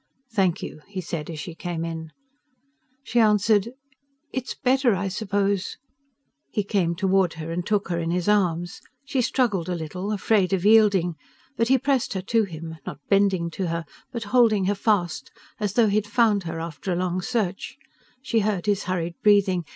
[0.31, 2.11] "Thank you," he said as she came in.
[3.03, 3.69] She answered:
[4.33, 5.77] "It's better, I suppose"
[6.55, 8.81] He came toward her and took her in his arms.
[9.05, 11.17] She struggled a little, afraid of yielding,
[11.55, 15.29] but he pressed her to him, not bending to her but holding her fast,
[15.59, 17.77] as though he had found her after a long search:
[18.23, 19.65] she heard his hurried breathing.